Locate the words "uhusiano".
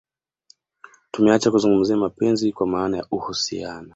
3.11-3.89